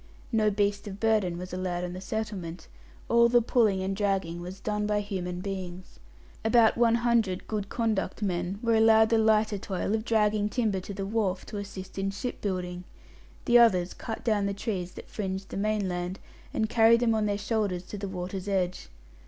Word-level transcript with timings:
No 0.31 0.49
beast 0.49 0.87
of 0.87 0.99
burden 0.99 1.37
was 1.37 1.53
allowed 1.53 1.83
on 1.83 1.93
the 1.93 2.01
settlement; 2.01 2.67
all 3.07 3.29
the 3.29 3.39
pulling 3.39 3.83
and 3.83 3.95
dragging 3.95 4.41
was 4.41 4.59
done 4.59 4.87
by 4.87 4.99
human 4.99 5.41
beings. 5.41 5.99
About 6.43 6.75
one 6.75 6.95
hundred 7.05 7.45
"good 7.45 7.69
conduct" 7.69 8.23
men 8.23 8.57
were 8.63 8.73
allowed 8.73 9.09
the 9.09 9.19
lighter 9.19 9.59
toil 9.59 9.93
of 9.93 10.03
dragging 10.03 10.49
timber 10.49 10.79
to 10.79 10.93
the 10.95 11.05
wharf, 11.05 11.45
to 11.45 11.57
assist 11.57 11.99
in 11.99 12.09
shipbuilding; 12.09 12.83
the 13.45 13.59
others 13.59 13.93
cut 13.93 14.23
down 14.25 14.47
the 14.47 14.55
trees 14.55 14.93
that 14.93 15.07
fringed 15.07 15.49
the 15.49 15.57
mainland, 15.57 16.17
and 16.51 16.67
carried 16.67 17.01
them 17.01 17.13
on 17.13 17.27
their 17.27 17.37
shoulders 17.37 17.83
to 17.83 17.97
the 17.99 18.07
water's 18.09 18.47
edge. 18.47 18.89